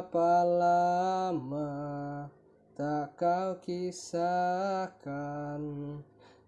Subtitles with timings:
[0.00, 1.68] Berapa lama
[2.72, 4.00] tak kau kisahkan?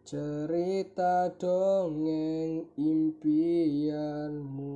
[0.09, 4.73] Cerita dongeng impianmu.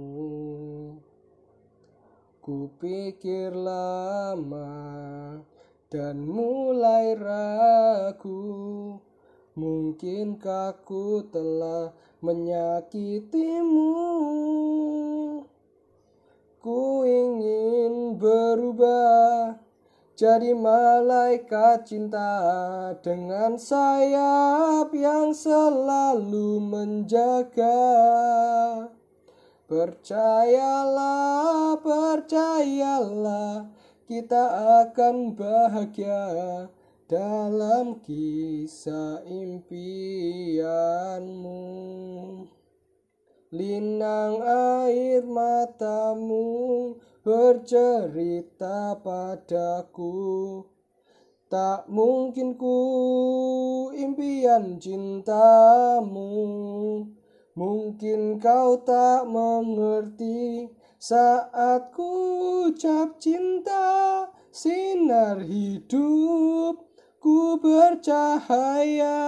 [2.44, 4.68] Kupikir lama
[5.88, 9.00] dan mulai ragu.
[9.56, 13.96] Mungkinkah ku telah menyakitimu
[20.16, 22.32] jadi malaikat cinta
[23.04, 27.76] dengan sayap yang selalu menjaga.
[29.68, 30.16] Percayalah,
[31.84, 33.68] percayalah,
[34.08, 34.44] kita
[34.88, 36.24] akan bahagia
[37.12, 40.64] dalam kisah impianmu.
[43.52, 44.40] Linang
[44.80, 50.62] air matamu bercerita padaku.
[51.50, 52.78] Tak mungkin ku
[53.90, 56.30] impian cintamu.
[57.58, 60.70] Mungkin kau tak mengerti
[61.02, 62.14] saat ku
[62.70, 66.86] ucap cinta Sinar hidup
[67.18, 69.18] ku bercahaya.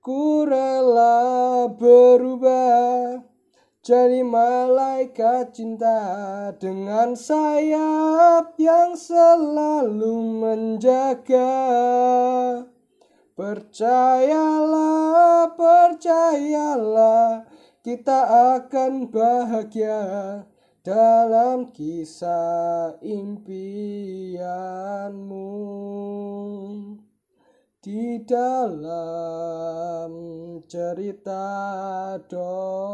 [0.00, 3.35] Ku rela berubah
[3.86, 11.54] jadi malaikat cinta dengan sayap yang selalu menjaga.
[13.38, 14.34] Percayalah,
[15.54, 17.46] percayalah,
[17.86, 18.26] kita
[18.58, 20.02] akan bahagia
[20.82, 24.42] dalam kisah impianmu
[27.78, 30.10] di dalam
[30.66, 31.46] cerita
[32.26, 32.85] dongeng.